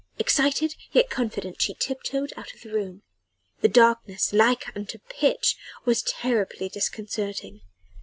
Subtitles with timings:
[0.17, 3.03] Excited yet confident she tip toed out of the room.
[3.59, 7.61] The darkness like unto pitch was terribly disconcerting.